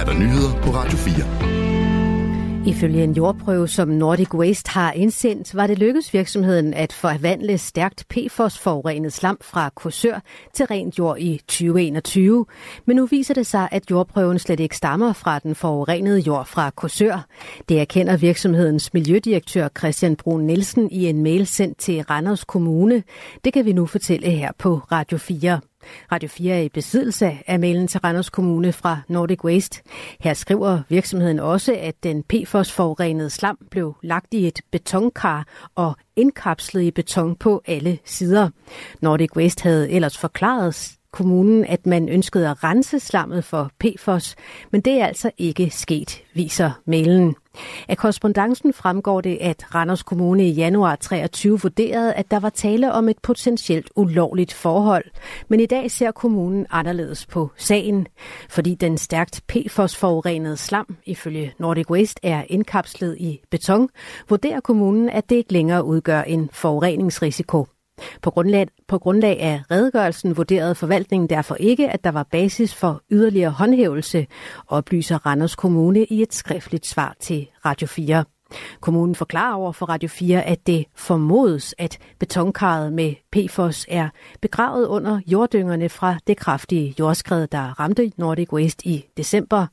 er 0.00 0.04
der 0.04 0.14
nyheder 0.14 0.62
på 0.62 0.70
Radio 0.70 0.98
4. 0.98 2.66
Ifølge 2.66 3.04
en 3.04 3.12
jordprøve, 3.12 3.68
som 3.68 3.88
Nordic 3.88 4.34
Waste 4.34 4.70
har 4.70 4.92
indsendt, 4.92 5.54
var 5.54 5.66
det 5.66 5.78
lykkedes 5.78 6.14
virksomheden 6.14 6.74
at 6.74 6.92
forvandle 6.92 7.58
stærkt 7.58 8.06
PFOS-forurenet 8.14 9.12
slam 9.12 9.38
fra 9.40 9.70
Korsør 9.74 10.22
til 10.54 10.66
rent 10.66 10.98
jord 10.98 11.18
i 11.18 11.40
2021. 11.46 12.46
Men 12.86 12.96
nu 12.96 13.06
viser 13.06 13.34
det 13.34 13.46
sig, 13.46 13.68
at 13.72 13.90
jordprøven 13.90 14.38
slet 14.38 14.60
ikke 14.60 14.76
stammer 14.76 15.12
fra 15.12 15.38
den 15.38 15.54
forurenede 15.54 16.18
jord 16.18 16.46
fra 16.46 16.70
Korsør. 16.70 17.26
Det 17.68 17.80
erkender 17.80 18.16
virksomhedens 18.16 18.94
miljødirektør 18.94 19.68
Christian 19.78 20.16
Brun 20.16 20.40
Nielsen 20.40 20.90
i 20.90 21.06
en 21.06 21.22
mail 21.22 21.46
sendt 21.46 21.78
til 21.78 22.02
Randers 22.02 22.44
Kommune. 22.44 23.02
Det 23.44 23.52
kan 23.52 23.64
vi 23.64 23.72
nu 23.72 23.86
fortælle 23.86 24.30
her 24.30 24.50
på 24.58 24.80
Radio 24.92 25.18
4. 25.18 25.60
Radio 26.12 26.28
4 26.28 26.54
er 26.54 26.60
i 26.60 26.68
besiddelse 26.68 27.38
af 27.46 27.60
mailen 27.60 27.88
til 27.88 28.00
Randers 28.00 28.30
Kommune 28.30 28.72
fra 28.72 29.00
Nordic 29.08 29.44
Waste. 29.44 29.82
Her 30.20 30.34
skriver 30.34 30.82
virksomheden 30.88 31.38
også, 31.38 31.76
at 31.80 31.94
den 32.02 32.22
PFOS-forurenede 32.22 33.30
slam 33.30 33.58
blev 33.70 33.96
lagt 34.02 34.34
i 34.34 34.46
et 34.46 34.60
betonkar 34.70 35.46
og 35.74 35.96
indkapslet 36.16 36.82
i 36.82 36.90
beton 36.90 37.36
på 37.36 37.62
alle 37.66 37.98
sider. 38.04 38.50
Nordic 39.00 39.36
Waste 39.36 39.62
havde 39.62 39.90
ellers 39.90 40.18
forklaret 40.18 40.99
kommunen, 41.12 41.64
at 41.64 41.86
man 41.86 42.08
ønskede 42.08 42.48
at 42.48 42.64
rense 42.64 43.00
slammet 43.00 43.44
for 43.44 43.70
PFOS, 43.80 44.36
men 44.70 44.80
det 44.80 45.00
er 45.00 45.06
altså 45.06 45.30
ikke 45.38 45.70
sket, 45.70 46.22
viser 46.34 46.70
mailen. 46.84 47.34
Af 47.88 47.96
korrespondancen 47.96 48.72
fremgår 48.72 49.20
det, 49.20 49.38
at 49.40 49.74
Randers 49.74 50.02
Kommune 50.02 50.48
i 50.48 50.50
januar 50.50 50.96
23 50.96 51.60
vurderede, 51.60 52.14
at 52.14 52.30
der 52.30 52.40
var 52.40 52.48
tale 52.48 52.92
om 52.92 53.08
et 53.08 53.18
potentielt 53.22 53.90
ulovligt 53.96 54.52
forhold. 54.52 55.04
Men 55.48 55.60
i 55.60 55.66
dag 55.66 55.90
ser 55.90 56.10
kommunen 56.10 56.66
anderledes 56.70 57.26
på 57.26 57.50
sagen, 57.56 58.06
fordi 58.48 58.74
den 58.74 58.98
stærkt 58.98 59.42
PFOS-forurenede 59.48 60.56
slam, 60.56 60.96
ifølge 61.06 61.52
Nordic 61.58 61.90
Waste, 61.90 62.20
er 62.22 62.44
indkapslet 62.48 63.16
i 63.18 63.40
beton, 63.50 63.88
vurderer 64.28 64.60
kommunen, 64.60 65.08
at 65.08 65.30
det 65.30 65.36
ikke 65.36 65.52
længere 65.52 65.84
udgør 65.84 66.22
en 66.22 66.50
forureningsrisiko. 66.52 67.66
På 68.22 68.30
grundlag, 68.30 68.68
på 68.88 68.98
grundlag 68.98 69.40
af 69.40 69.62
redegørelsen 69.70 70.36
vurderede 70.36 70.74
forvaltningen 70.74 71.30
derfor 71.30 71.54
ikke, 71.54 71.90
at 71.90 72.04
der 72.04 72.10
var 72.10 72.26
basis 72.30 72.74
for 72.74 73.02
yderligere 73.10 73.50
håndhævelse, 73.50 74.26
oplyser 74.68 75.26
Randers 75.26 75.56
Kommune 75.56 76.04
i 76.04 76.22
et 76.22 76.34
skriftligt 76.34 76.86
svar 76.86 77.16
til 77.20 77.46
Radio 77.64 77.86
4. 77.86 78.24
Kommunen 78.80 79.14
forklarer 79.14 79.54
over 79.54 79.72
for 79.72 79.86
Radio 79.86 80.08
4, 80.08 80.42
at 80.42 80.66
det 80.66 80.84
formodes, 80.94 81.74
at 81.78 81.98
betonkarret 82.18 82.92
med 82.92 83.14
PFOS 83.32 83.86
er 83.88 84.08
begravet 84.40 84.86
under 84.86 85.20
jorddyngerne 85.26 85.88
fra 85.88 86.16
det 86.26 86.36
kraftige 86.36 86.94
jordskred, 86.98 87.46
der 87.46 87.80
ramte 87.80 88.12
Nordic 88.16 88.52
Waste 88.52 88.88
i 88.88 89.04
december. 89.16 89.66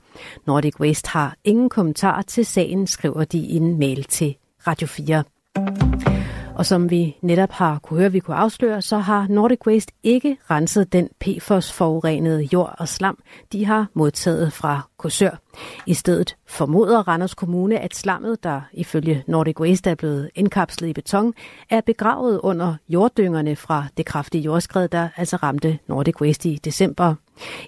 Nordic 0.47 0.79
Waste 0.79 1.09
har 1.09 1.35
ingen 1.43 1.69
kommentar 1.69 2.21
til 2.21 2.45
sagen, 2.45 2.87
skriver 2.87 3.23
de 3.23 3.37
i 3.37 3.55
en 3.55 3.79
mail 3.79 4.03
til 4.03 4.35
Radio 4.67 4.87
4. 4.87 6.16
Og 6.57 6.65
som 6.65 6.89
vi 6.89 7.17
netop 7.21 7.51
har 7.51 7.79
kunne 7.79 7.99
høre, 7.99 8.11
vi 8.11 8.19
kunne 8.19 8.37
afsløre, 8.37 8.81
så 8.81 8.97
har 8.97 9.27
Nordic 9.29 9.59
Waste 9.67 9.93
ikke 10.03 10.37
renset 10.49 10.93
den 10.93 11.09
PFOS-forurenede 11.19 12.49
jord 12.53 12.75
og 12.77 12.87
slam, 12.87 13.17
de 13.51 13.65
har 13.65 13.87
modtaget 13.93 14.53
fra 14.53 14.81
Korsør. 14.97 15.39
I 15.85 15.93
stedet 15.93 16.35
formoder 16.47 17.07
Randers 17.07 17.33
Kommune, 17.33 17.79
at 17.79 17.95
slammet, 17.95 18.43
der 18.43 18.61
ifølge 18.73 19.23
Nordic 19.27 19.59
Waste 19.59 19.89
er 19.89 19.95
blevet 19.95 20.29
indkapslet 20.35 20.87
i 20.87 20.93
beton, 20.93 21.33
er 21.69 21.81
begravet 21.81 22.39
under 22.39 22.75
jorddyngerne 22.89 23.55
fra 23.55 23.85
det 23.97 24.05
kraftige 24.05 24.41
jordskred, 24.41 24.87
der 24.87 25.09
altså 25.17 25.35
ramte 25.35 25.79
Nordic 25.87 26.21
Waste 26.21 26.49
i 26.49 26.57
december. 26.57 27.15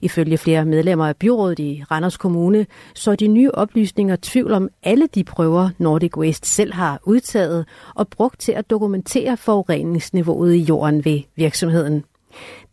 Ifølge 0.02 0.38
flere 0.38 0.66
medlemmer 0.66 1.08
af 1.08 1.16
byrådet 1.16 1.59
i 1.59 1.84
Randers 1.92 2.17
Kommune, 2.17 2.66
så 2.95 3.12
er 3.12 3.16
de 3.16 3.28
nye 3.28 3.52
oplysninger 3.52 4.17
tvivl 4.22 4.52
om 4.52 4.70
alle 4.84 5.08
de 5.16 5.23
prøver, 5.23 5.70
Nordic 5.78 6.17
Waste 6.17 6.48
selv 6.48 6.73
har 6.73 7.00
udtaget 7.03 7.66
og 7.96 8.07
brugt 8.07 8.40
til 8.40 8.52
at 8.52 8.69
dokumentere 8.69 9.38
forureningsniveauet 9.38 10.56
i 10.56 10.59
jorden 10.59 11.06
ved 11.06 11.19
virksomheden. 11.35 12.03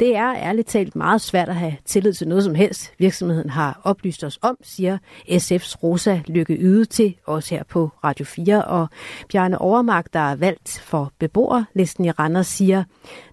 Det 0.01 0.17
er 0.17 0.35
ærligt 0.35 0.69
talt 0.69 0.97
meget 0.97 1.21
svært 1.21 1.49
at 1.49 1.55
have 1.55 1.77
tillid 1.85 2.13
til 2.13 2.29
noget 2.29 2.45
som 2.45 2.55
helst, 2.55 2.93
virksomheden 2.99 3.51
har 3.51 3.81
oplyst 3.85 4.25
os 4.25 4.39
om, 4.43 4.57
siger 4.63 4.99
SF's 5.29 5.83
Rosa 5.83 6.21
Lykke 6.27 6.55
Yde 6.55 6.85
til 6.85 7.17
os 7.27 7.49
her 7.49 7.63
på 7.65 7.91
Radio 8.05 8.25
4. 8.25 8.65
Og 8.65 8.89
Bjarne 9.33 9.61
Overmark, 9.61 10.07
der 10.13 10.21
er 10.21 10.37
valgt 10.37 10.81
for 10.85 11.13
beboerlisten 11.19 12.05
i 12.05 12.11
Randers, 12.11 12.47
siger, 12.47 12.85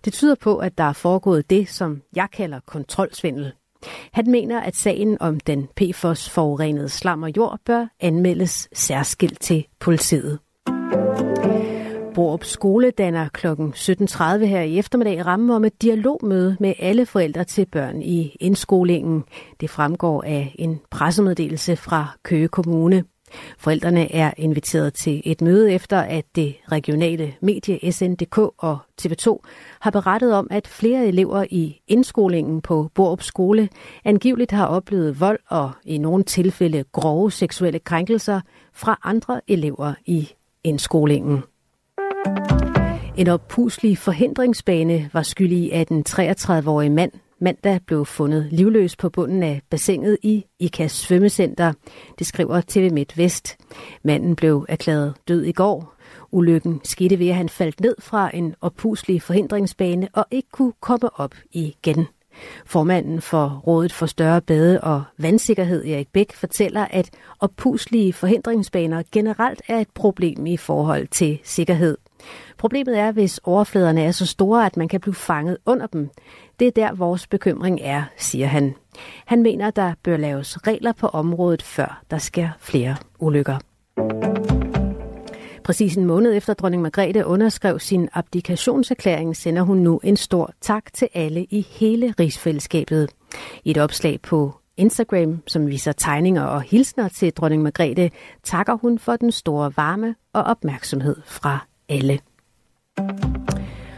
det 0.06 0.14
tyder 0.14 0.36
på, 0.36 0.58
at 0.58 0.78
der 0.78 0.84
er 0.84 0.94
foregået 0.94 1.50
det, 1.50 1.70
som 1.70 2.02
jeg 2.16 2.28
kalder 2.34 2.60
kontrolsvindel. 2.66 3.54
Han 4.12 4.32
mener, 4.32 4.62
at 4.62 4.76
sagen 4.76 5.18
om 5.22 5.40
den 5.40 5.68
PFOS-forurenede 5.76 6.90
slam 6.90 7.24
og 7.24 7.38
jord 7.38 7.60
bør 7.66 7.88
anmeldes 8.00 8.70
særskilt 8.74 9.40
til 9.40 9.66
politiet. 9.80 10.40
Borup 12.14 12.44
Skole 12.44 12.92
danner 12.92 13.30
kl. 13.30 13.48
17.30 13.48 14.46
her 14.46 14.62
i 14.62 14.78
eftermiddag 14.78 15.26
rammen 15.26 15.50
om 15.50 15.66
et 15.66 15.82
dialogmøde 15.82 16.58
med 16.60 16.74
alle 16.80 17.06
forældre 17.06 17.44
til 17.44 17.66
børn 17.66 18.02
i 18.02 18.38
indskolingen. 18.40 19.24
Det 19.60 19.70
fremgår 19.70 20.24
af 20.24 20.56
en 20.60 20.82
pressemeddelelse 20.92 21.76
fra 21.76 22.08
Køge 22.24 22.48
Kommune. 22.48 23.04
Forældrene 23.58 24.16
er 24.16 24.32
inviteret 24.38 24.94
til 24.94 25.22
et 25.26 25.42
møde 25.42 25.72
efter, 25.72 26.00
at 26.00 26.26
det 26.36 26.56
regionale 26.72 27.34
medie 27.42 27.92
SNDK 27.92 28.38
og 28.38 28.78
TV2 29.02 29.40
har 29.80 29.92
berettet 29.92 30.34
om, 30.34 30.48
at 30.52 30.68
flere 30.68 31.08
elever 31.08 31.46
i 31.50 31.82
indskolingen 31.88 32.62
på 32.62 32.90
Borup 32.96 33.22
Skole 33.22 33.70
angiveligt 34.06 34.52
har 34.52 34.66
oplevet 34.66 35.20
vold 35.20 35.40
og 35.50 35.72
i 35.86 35.98
nogle 35.98 36.24
tilfælde 36.24 36.84
grove 36.92 37.32
seksuelle 37.32 37.80
krænkelser 37.80 38.42
fra 38.74 39.00
andre 39.04 39.42
elever 39.48 39.94
i 40.06 40.30
indskolingen. 40.64 41.44
En 43.18 43.28
oppuslig 43.28 43.98
forhindringsbane 43.98 45.10
var 45.14 45.22
skyldig, 45.24 45.58
i, 45.58 45.70
at 45.70 45.90
en 45.90 46.04
33-årig 46.10 46.92
mand 46.92 47.12
mandag 47.40 47.80
blev 47.86 48.06
fundet 48.06 48.48
livløs 48.52 48.96
på 48.96 49.10
bunden 49.10 49.44
af 49.44 49.62
bassinet 49.70 50.18
i 50.24 50.46
IKAS 50.60 50.92
svømmecenter. 50.92 51.74
Det 52.20 52.28
skriver 52.28 52.62
TV 52.68 52.94
MidtVest. 52.94 53.58
Manden 54.04 54.36
blev 54.36 54.66
erklæret 54.70 55.14
død 55.28 55.44
i 55.44 55.52
går. 55.52 55.96
Ulykken 56.32 56.82
skete 56.84 57.20
ved, 57.20 57.28
at 57.28 57.36
han 57.36 57.50
faldt 57.50 57.80
ned 57.80 57.96
fra 58.00 58.32
en 58.34 58.56
oppuslig 58.62 59.22
forhindringsbane 59.22 60.10
og 60.14 60.26
ikke 60.32 60.50
kunne 60.52 60.74
komme 60.82 61.20
op 61.20 61.36
igen. 61.52 62.08
Formanden 62.66 63.22
for 63.22 63.62
Rådet 63.68 63.94
for 63.94 64.06
Større 64.06 64.42
Bade- 64.42 64.82
og 64.82 65.04
Vandsikkerhed, 65.18 65.86
Erik 65.86 66.08
Bæk, 66.14 66.34
fortæller, 66.34 66.86
at 66.92 67.10
oppuslige 67.40 68.14
forhindringsbaner 68.14 69.04
generelt 69.12 69.62
er 69.68 69.80
et 69.80 69.90
problem 69.94 70.46
i 70.46 70.58
forhold 70.58 71.08
til 71.08 71.40
sikkerhed. 71.44 71.98
Problemet 72.58 73.00
er, 73.00 73.12
hvis 73.12 73.40
overfladerne 73.44 74.04
er 74.04 74.12
så 74.12 74.26
store, 74.26 74.66
at 74.66 74.78
man 74.78 74.88
kan 74.88 75.00
blive 75.00 75.16
fanget 75.16 75.58
under 75.66 75.88
dem. 75.88 76.10
Det 76.60 76.68
er 76.68 76.72
der, 76.72 76.94
vores 76.94 77.28
bekymring 77.28 77.80
er, 77.82 78.04
siger 78.18 78.48
han. 78.48 78.76
Han 79.26 79.44
mener, 79.44 79.72
der 79.72 79.94
bør 80.04 80.18
laves 80.18 80.68
regler 80.68 80.92
på 80.92 81.08
området, 81.08 81.62
før 81.62 82.02
der 82.12 82.18
sker 82.18 82.50
flere 82.60 82.96
ulykker. 83.20 83.58
Præcis 85.64 85.96
en 85.98 86.06
måned 86.06 86.38
efter 86.38 86.54
dronning 86.54 86.82
Margrethe 86.82 87.26
underskrev 87.26 87.80
sin 87.80 88.10
abdikationserklæring, 88.14 89.36
sender 89.36 89.62
hun 89.62 89.78
nu 89.78 90.00
en 90.04 90.18
stor 90.18 90.54
tak 90.62 90.94
til 90.94 91.08
alle 91.14 91.44
i 91.44 91.68
hele 91.70 92.14
rigsfællesskabet. 92.20 93.10
I 93.64 93.72
et 93.72 93.78
opslag 93.78 94.22
på 94.22 94.54
Instagram, 94.78 95.44
som 95.48 95.68
viser 95.68 95.92
tegninger 95.92 96.44
og 96.44 96.62
hilsner 96.62 97.08
til 97.08 97.34
dronning 97.34 97.64
Margrethe, 97.64 98.12
takker 98.44 98.74
hun 98.74 99.00
for 99.00 99.16
den 99.16 99.32
store 99.32 99.74
varme 99.78 100.16
og 100.34 100.44
opmærksomhed 100.44 101.16
fra 101.26 101.66
alle. 101.94 102.20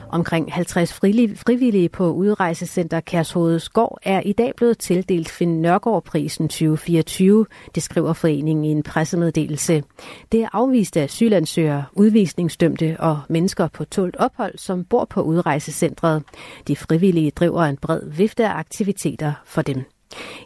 Omkring 0.10 0.54
50 0.54 0.94
frivillige 0.94 1.90
på 1.90 2.12
udrejsecenter 2.12 3.00
Kærshovedets 3.00 3.70
Gård 3.70 4.00
er 4.04 4.22
i 4.22 4.34
dag 4.34 4.52
blevet 4.58 4.78
tildelt 4.78 5.30
Finn 5.30 5.62
Nørgaard-prisen 5.62 6.47
2024, 6.47 7.46
det 7.76 7.84
skriver 7.84 8.14
foreningen 8.14 8.66
i 8.66 8.72
en 8.72 8.84
pressemeddelelse. 8.84 9.84
Det 10.32 10.42
er 10.42 10.47
afviste 10.53 11.02
asylansøgere, 11.02 11.86
udvisningsdømte 11.94 12.96
og 13.00 13.20
mennesker 13.30 13.68
på 13.68 13.86
tålt 13.86 14.16
ophold, 14.16 14.58
som 14.58 14.86
bor 14.86 15.06
på 15.06 15.22
udrejsecentret. 15.22 16.24
De 16.68 16.76
frivillige 16.76 17.32
driver 17.32 17.64
en 17.64 17.78
bred 17.78 18.02
vifte 18.12 18.48
af 18.48 18.58
aktiviteter 18.58 19.34
for 19.46 19.62
dem. 19.62 19.84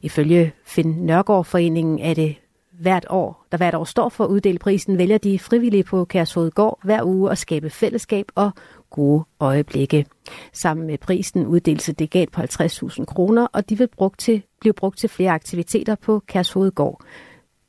Ifølge 0.01 0.51
Finn 0.65 1.05
Nørgaard-foreningen 1.05 1.99
er 1.99 2.13
det 2.13 2.35
hvert 2.79 3.05
år, 3.09 3.45
der 3.51 3.57
hvert 3.57 3.75
år 3.75 3.83
står 3.83 4.09
for 4.09 4.23
at 4.23 4.29
uddele 4.29 4.59
prisen, 4.59 4.97
vælger 4.97 5.17
de 5.17 5.39
frivillige 5.39 5.83
på 5.83 6.05
Kærshovedgård 6.05 6.79
hver 6.83 7.03
uge 7.03 7.31
at 7.31 7.37
skabe 7.37 7.69
fællesskab 7.69 8.25
og 8.35 8.51
gode 8.89 9.23
øjeblikke. 9.39 10.05
Sammen 10.53 10.87
med 10.87 10.97
prisen 10.97 11.45
uddeles 11.45 11.89
et 11.89 11.99
legat 11.99 12.29
på 12.29 12.41
50.000 12.41 13.05
kroner, 13.05 13.47
og 13.53 13.69
de 13.69 13.77
vil 13.77 13.87
brugt 13.87 14.19
til, 14.19 14.43
blive 14.59 14.73
brugt 14.73 14.99
til 14.99 15.09
flere 15.09 15.31
aktiviteter 15.31 15.95
på 15.95 16.19
Kærshovedgård, 16.27 17.01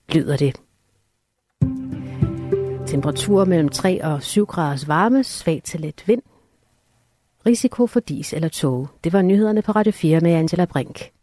lyder 0.09 0.37
det. 0.37 0.61
Temperatur 2.87 3.45
mellem 3.45 3.69
3 3.69 4.05
og 4.05 4.23
7 4.23 4.45
graders 4.45 4.89
varme, 4.89 5.25
svag 5.25 5.63
til 5.65 5.81
let 5.81 6.05
vind. 6.07 6.23
Risiko 7.47 7.87
for 7.87 8.01
dis 8.01 8.33
eller 8.33 8.49
tåge. 8.49 8.89
Det 9.05 9.13
var 9.13 9.23
nyhederne 9.23 9.63
på 9.63 9.73
Radio 9.73 9.93
4 9.93 10.21
med 10.21 10.33
Angela 10.33 10.65
Brink. 10.65 11.20